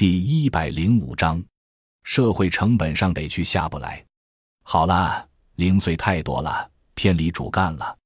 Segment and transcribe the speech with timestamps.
[0.00, 1.44] 第一百零五章，
[2.04, 4.02] 社会成本上得去下不来。
[4.62, 7.98] 好了，零碎太多了，偏离主干了。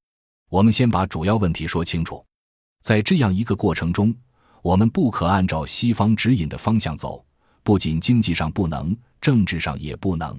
[0.49, 2.21] 我们先把主要问题说清楚。
[2.81, 4.13] 在这样一个过程中，
[4.61, 7.25] 我们不可按照西方指引的方向走，
[7.63, 10.37] 不仅经济上不能，政治上也不能。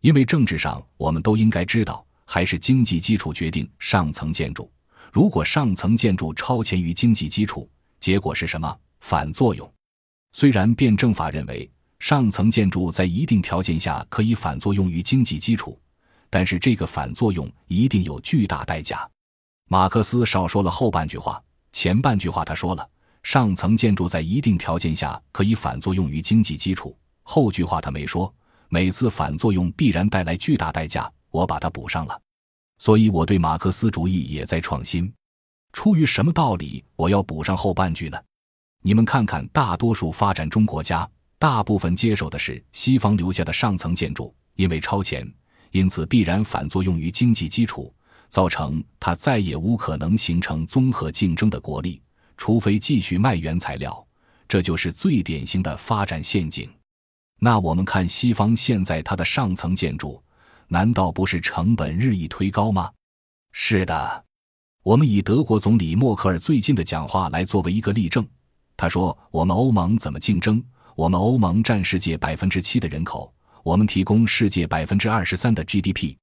[0.00, 4.68] 因为政治上，我们都应该知道，还是经济基础决定上层建筑。
[5.12, 7.70] 如果上层建筑超前于经济基础，
[8.00, 8.76] 结果是什么？
[8.98, 9.72] 反作用。
[10.32, 15.78] 虽然辩证法认为上层建筑在一定条件下可以反作用于经济基础，
[16.28, 19.08] 但是这个反作用一定有巨大代价。
[19.68, 22.88] 马克思少说了后半句话，前半句话他说了
[23.22, 28.32] 上层建筑在一定条件下可以反作用于经济基础，后句话他没说。
[28.68, 32.20] 每次反作用必然带来巨大代价，我把它补上了。
[32.78, 35.12] 所以我对马克思主义也在创新。
[35.72, 38.18] 出于什么道理我要补上后半句呢？
[38.82, 45.30] 你们看看，大多数发展中国家，大部分接手的是西方留下的上层建筑，因为超前，
[45.70, 47.94] 因此必然反作用于经济基础，
[48.30, 52.00] 造成它再也无可能形成综合竞争的国力，
[52.38, 54.06] 除非继续卖原材料。
[54.48, 56.68] 这就是最典型的发展陷阱。
[57.38, 60.20] 那我们看西方现在它的上层建筑，
[60.68, 62.90] 难道不是成本日益推高吗？
[63.52, 64.24] 是的，
[64.82, 68.26] 我们以德国总理默克尔最近的讲话来作为一个例证。
[68.80, 70.64] 他说：“我们欧盟怎么竞争？
[70.96, 73.30] 我们欧盟占世界百分之七的人口，
[73.62, 76.16] 我们提供世界百分之二十三的 GDP，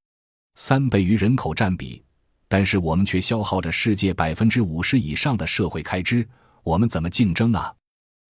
[0.55, 2.03] 三倍于人口占比，
[2.47, 6.27] 但是我们却消耗着世界百分之五十以上的社会开支，
[6.63, 7.71] 我们怎么竞争啊？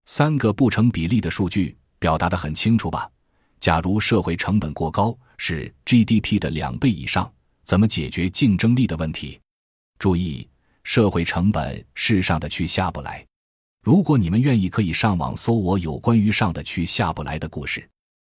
[0.04, 3.10] 三个不成比例的数据表达的很清楚吧？
[3.60, 7.32] 假如社会成本过高，是 GDP 的两倍以上，
[7.64, 9.40] 怎么解决竞争力的问题？
[9.98, 10.46] 注意，
[10.84, 13.24] 社会成本是上的去下不来。”
[13.82, 17.88] 如果你们愿意，可以上网搜我有关于上的去下不来的故事。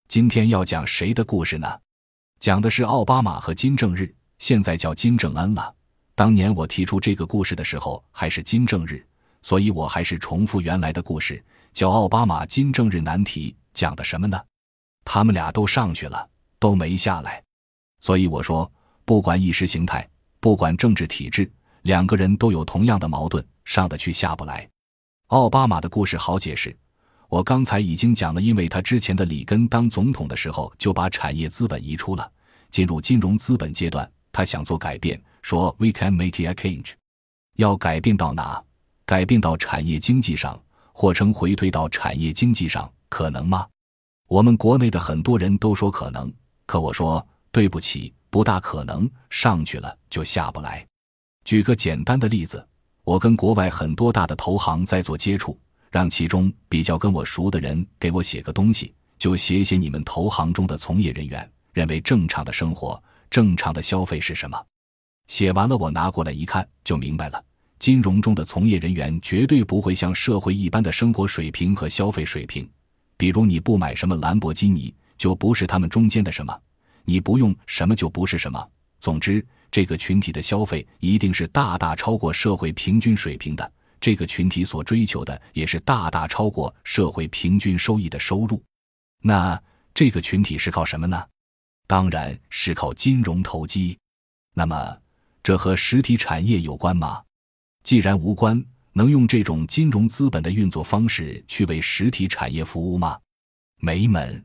[0.08, 1.68] 今天要讲谁的故事呢？
[2.40, 5.74] 讲的是奥巴马和金正日，现在叫金正恩了。
[6.14, 9.04] 当年我提出这个故事的时候还是金正日，
[9.42, 13.56] 所以我还是重复原来的故事，叫奥巴马金正日难题。
[13.74, 14.40] 讲的什么呢？
[15.06, 16.30] 他们俩都上去了，
[16.60, 17.42] 都没下来。
[18.02, 18.70] 所以我说，
[19.06, 20.08] 不管意识形态，
[20.40, 21.50] 不管政治体制，
[21.84, 24.70] 两个人都有同样的矛盾，上得去下不来。
[25.30, 26.76] 奥巴马的故事好解释，
[27.28, 32.32] 我刚才已经讲了，因为他之前的里根当总统的时候就把产业资本移出了，
[32.72, 34.12] 进入金融资本阶段。
[34.32, 36.94] 他想做改变，说 “We can make a change”，
[37.58, 38.60] 要改变到哪？
[39.06, 40.60] 改变到产业经济上，
[40.94, 43.68] 或称回退到产业经济上，可能吗？
[44.28, 46.34] 我们国内的很多人都说可能，
[46.66, 49.08] 可我说对不起，不大可能。
[49.30, 50.84] 上去了就下不来。
[51.46, 52.66] 举个简单的例子。
[53.10, 55.58] 我跟国外很多大的投行在做接触，
[55.90, 64.64] 让其中比较跟我熟的人给我写个东西，就写写你们投行中的从业人员认为正常的生活、正常的消费是什么。
[65.26, 67.44] 写完了，我拿过来一看，就明白了。
[67.80, 72.70] 金融中的从业人员绝对不会像社会一般的生活水平和消费水平。
[73.18, 76.54] 比如，你不买什么兰博基尼，就不是他们中间的什么；
[77.06, 78.64] 你不用什么，就不是什么。
[79.00, 79.44] 总之。
[79.72, 83.72] 这个群体的消费一定是大大超过社会平均水平的，
[84.02, 88.62] 这个群体所追求的也是大大超过社会平均收益的收入。
[89.22, 89.62] 那
[89.94, 91.24] 这个群体是靠什么呢？
[91.86, 93.98] 当然是靠金融投机。
[94.56, 94.98] 那么，
[95.44, 97.22] 这和实体产业有关吗？
[97.84, 98.64] 既然无关，
[98.94, 103.20] 能用这种金融资本的运作方式去为实体产业服务吗？
[103.78, 104.44] 没门。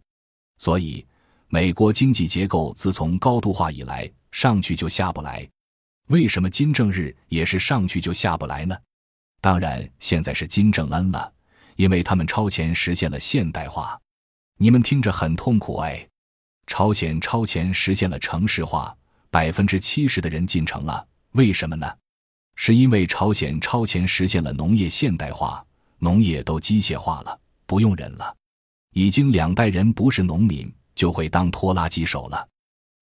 [0.59, 1.05] 所以，
[1.49, 4.11] 美国经济结构自从高度化以来。
[4.35, 5.49] 上去就下不来，
[6.09, 8.77] 为什么金正日也是上去就下不来呢？
[9.41, 11.33] 当然，现在是金正恩了，
[11.77, 13.97] 因为他们超前实现了现代化。
[14.59, 16.05] 你们听着很痛苦哎，
[16.67, 18.95] 朝鲜超前实现了城市化，
[19.31, 21.89] 百分之七十的人进城了，为什么呢？
[22.57, 25.65] 是因为朝鲜超前实现了农业现代化，
[25.99, 28.37] 农业都机械化了，不用人了，
[28.95, 32.49] 已经两代人不是农民就会当拖拉机手了。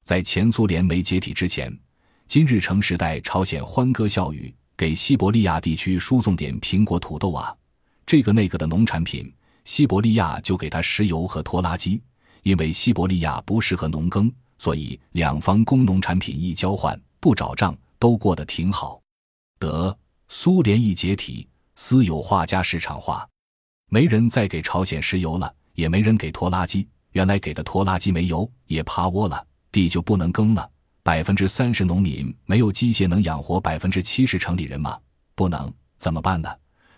[0.02, 1.72] 在前苏联没解体之前，
[2.26, 7.54] 金日成时代，朝鲜欢歌笑语，给西伯利亚地区输送点苹果、土豆啊，
[8.04, 9.32] 这个那个的农产品，
[9.64, 12.00] 西伯利亚就给他石油和拖拉机。
[12.42, 14.28] 因为西伯利亚不适合农耕，
[14.58, 19.00] 所以两方工农产品一交换，不找账，都过得挺好。
[19.60, 19.96] 得
[20.28, 23.24] 苏联一解体，私有化加市场化，
[23.88, 29.46] 没人再给朝鲜石油了，也没人给拖拉机，原来给的拖拉机没油，也趴窝了。
[29.72, 30.70] 地就不能耕了，
[31.02, 34.96] 百分之三十农民没有机械能养活百分之七十城里人吗？
[35.34, 36.48] 不能，怎么办呢？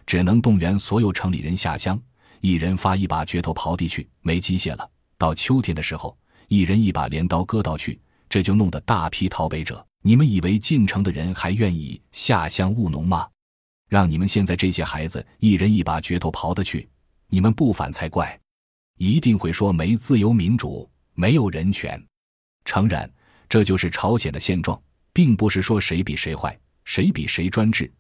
[0.07, 1.99] 只能动员所有城里人下乡，
[2.41, 4.91] 一人发一把镢头刨地去，没机械了。
[5.17, 6.15] 到秋天的时候，
[6.49, 7.99] 一人一把镰刀割稻去，
[8.29, 9.87] 这就弄得大批逃北者。
[10.03, 13.27] 你们以为进城的人还愿意下乡务农吗？
[13.89, 16.87] 让你们现在这些孩子一人一把镢头刨的去，
[17.29, 18.39] 你们不反才怪！
[18.99, 22.03] 一定会说没自由民主，没有人权。
[22.65, 23.11] 诚然，
[23.49, 24.81] 这就是朝鲜的现状，
[25.13, 27.93] 并不是说谁比谁坏，谁比谁专制，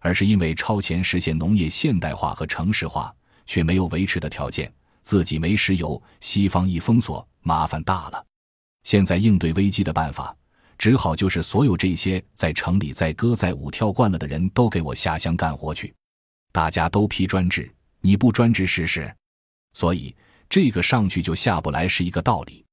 [0.00, 3.14] 而是因为超前实现农业现代化和城市化。
[3.44, 4.72] 却没有维持的条件，
[5.02, 8.24] 自己没石油，西方一封锁，麻烦大了。
[8.84, 10.34] 现在应对危机的办法，
[10.78, 15.92] 只好就是所有这些在城里载歌载舞跳惯了的人都给我下乡干活去。
[16.52, 17.70] 大家都批专制，
[18.00, 19.12] 你不专制试试？
[19.74, 20.14] 所以
[20.48, 22.64] 这个上去就下不来是一个道理。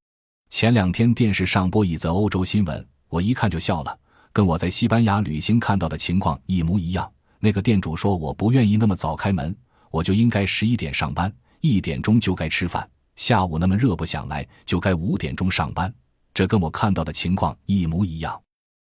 [0.50, 3.98] 前两天电视上播一则欧洲新闻，我一看就笑了，
[4.34, 7.10] 跟我在西班牙旅行看到的情况一模一样。
[7.40, 9.56] 那个店主说：“我不愿意那么早开门。”
[9.92, 12.88] 我就应该十一点上班，一点钟就该吃饭。
[13.16, 15.94] 下午那么热不想来，就该五点钟上班。
[16.34, 18.40] 这跟我看到的情况一模一样。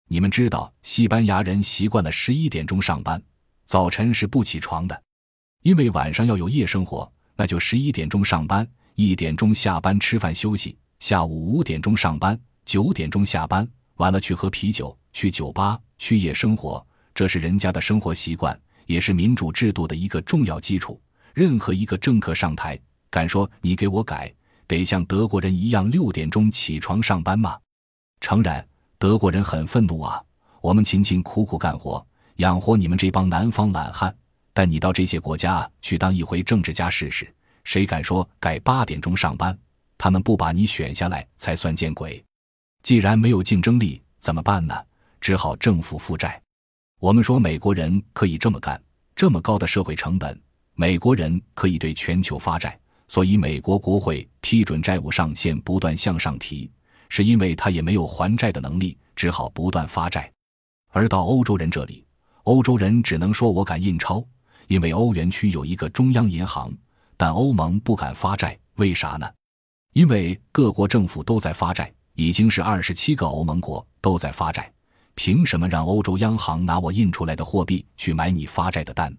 [0.08, 3.22] 你们知道，西班牙人习惯了十一点钟上班，
[3.66, 5.04] 早晨是不起床的，
[5.64, 7.12] 因为晚上要有夜生活。
[7.36, 10.78] 那就十一点钟上班，一点钟下班吃饭休息。
[11.00, 16.86] 下午五点钟上班，九点钟下班，完了去喝啤酒，去酒吧，去夜生活。
[17.14, 18.60] 这是人家的生活习惯。
[18.88, 20.98] 也是民主制度的一个重要基础。
[21.34, 22.80] 任何一个政客上台，
[23.10, 24.34] 敢说你给我改，
[24.66, 27.58] 得像德国人一样六点钟起床上班吗？
[28.22, 28.66] 诚然，
[28.98, 30.24] 德国人很愤怒啊！
[30.62, 32.02] 我们勤勤苦苦干活，
[32.38, 34.16] 养活你们这帮南方懒汉。
[34.54, 37.28] 但你到这些国家去当一回政治家试试，
[37.66, 39.60] 谁敢说改八点钟上班？
[39.98, 42.24] 他们不把你选下来才算见鬼！
[42.84, 44.76] 既然没有竞争力，怎么办呢？
[45.20, 46.42] 只好政府负债。
[47.00, 48.82] 我们说美国人可以这么干，
[49.16, 50.40] 这么高的社会成本，
[50.74, 56.72] 美国人可以对全球发债，所以美国国会批准债务上限不断向上提，
[57.10, 60.32] 是因为他也没有还债的能力，只好不断发债。
[60.92, 62.06] 而到欧洲人这里，
[62.44, 64.24] 欧洲人只能说我敢印钞，
[64.68, 66.72] 因为欧元区有一个中央银行，
[67.16, 69.28] 但欧盟不敢发债，为啥呢？
[69.94, 74.72] 因为各国政府都在发债，已经是二十七个欧盟国都在发债。
[75.16, 79.12] 凭什么让欧洲央行拿我印出来的货币去买你发债的单？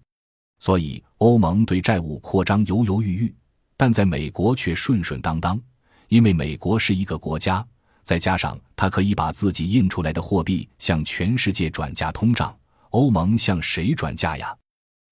[0.59, 3.35] 所以欧盟对债务扩张犹犹豫豫，
[3.75, 5.59] 但在美国却顺顺当当，
[6.07, 7.65] 因为美国是一个国家，
[8.03, 12.57] 再加上它可以把自己印出来的货币向全世界转嫁通胀，
[12.91, 14.55] 欧盟向谁转嫁呀？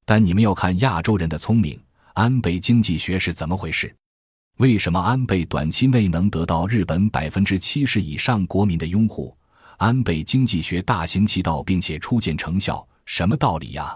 [0.06, 1.78] 但你们要看亚洲人的聪明，
[2.14, 3.94] 安倍经济学是怎么回事？
[4.58, 9.36] 为什么安倍短期内能得到日本百分之七十以上国民的拥护？
[9.78, 13.96] 安倍经济学大行其道，并且初见成效，什么道理呀？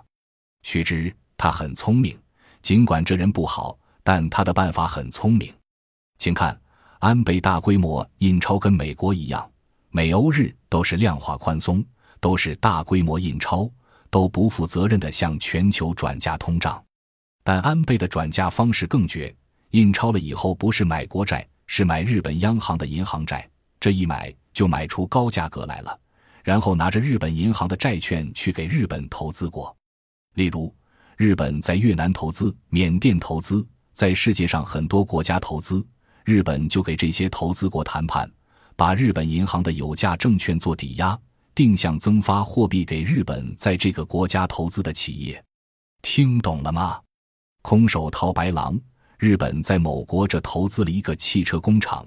[0.61, 2.15] 须知他很聪明，
[2.61, 5.51] 尽管这人不好，但他的办法很聪明。
[6.19, 6.55] 请看，
[6.99, 9.49] 安倍大规模印钞，跟美国一样，
[9.89, 11.83] 美欧日都是量化宽松，
[12.19, 13.67] 都是大规模印钞，
[14.11, 16.79] 都不负责任的向全球转嫁通胀。
[17.43, 19.35] 但安倍的转嫁方式更绝，
[19.71, 24.33] 印钞了以后不是买国债，是买日本央行的银行债，这一买。
[24.53, 25.97] 就买出高价格来了，
[26.44, 29.73] 然后拿着日本银行的债券去给日本投资国，
[30.33, 30.75] 例如
[31.15, 35.88] 日本在越南投资、缅甸投资，在世界上很多国家投资，
[36.25, 38.30] 日本就给这些投资国谈判，
[38.75, 41.18] 把日本银行的有价证券做抵押，
[41.56, 45.42] 定向增发货币给日本在这个国家投资的企业。
[46.01, 46.99] 听懂了吗？
[47.61, 48.78] 空手套白狼，
[49.21, 52.04] 日本在某国这投资了一个汽车工厂，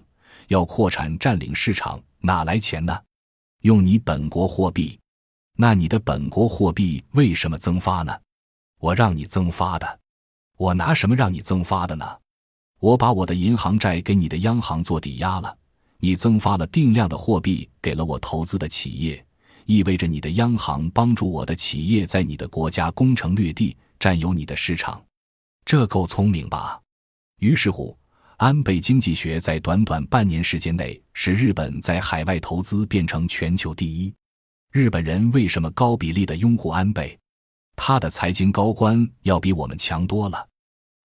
[0.48, 2.02] 要扩产占领市场。
[2.18, 3.00] 哪来钱呢？
[3.60, 4.98] 用你本国货币，
[5.56, 8.12] 那你的本国货币为什么增发呢？
[8.80, 10.00] 我让你增发的，
[10.56, 12.04] 我拿什么让你增发的呢？
[12.80, 15.56] 我把我的银行债给你的央行做抵押了，
[15.98, 19.24] 你增发了定量的货币给了我投资的企业，
[19.66, 25.00] 意味着你的央行帮助我的企业在你的国家攻城略地，占有你的市场，
[25.64, 26.80] 这够聪明吧？
[27.38, 27.96] 于是乎。
[28.38, 34.12] 安倍经济学在短短半年时间内，使日本在海外投资变成全球第一。
[34.72, 37.16] 日本人为什么高比例的拥护安倍？
[37.76, 40.48] 他的财经高官要比我们强多了，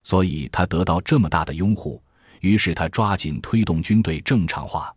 [0.04, 2.04] 所以他得到这么大的拥护。
[2.42, 4.94] 于是他抓紧推动军队正常化。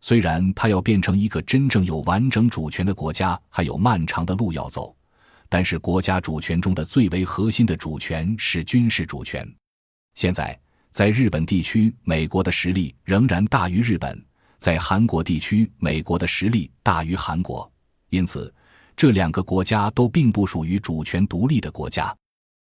[0.00, 4.96] 虽然他要变成一个真正有完整主权的国家还有漫长的路要走，
[5.50, 9.46] 但是国家主权中的最为核心的主权是军事主权。
[10.14, 10.58] 现在。
[10.96, 14.16] 在日本地区，美国的实力仍然大于日本；
[14.56, 17.70] 在韩国地区，美国的实力大于韩国。
[18.08, 18.50] 因此，
[18.96, 22.16] 这两个国家都并不属于主权独立的国家。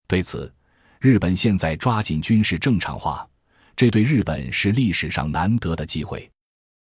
[0.06, 0.48] 对此，
[1.00, 3.28] 日本现在抓紧军事正常化，
[3.74, 6.30] 这对日本是历史上难得的机会。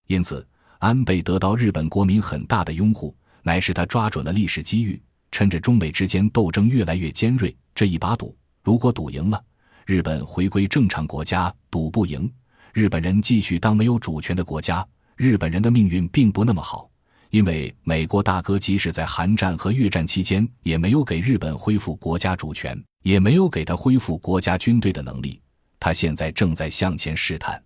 [0.07, 0.47] 因此，
[0.81, 5.01] 安倍得到日本国民很大的拥护，乃是他抓准了历史机遇，
[5.33, 9.43] 趁着中美之间斗争越来越尖锐，这一把赌，如果赌赢了，
[9.89, 12.31] 日本回归正常国家；赌不赢，
[12.75, 14.87] 日本人继续当没有主权的国家。
[15.17, 16.91] 日本人的命运并不那么好。
[17.31, 25.41] 因为美国大哥即使在韩战和越战期间，也没有给日本恢复国家主权，也没有给他恢复国家军队的能力。
[25.81, 27.59] 他现在正在向前试探，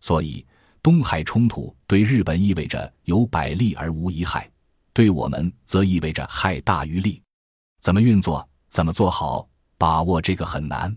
[0.00, 0.46] 所以
[0.80, 4.48] 东海冲突对日本意味着有百利而无一害，
[4.92, 7.20] 对我们则意味着害大于利。
[7.80, 10.96] 怎么运作，怎么做好，把握这个很难。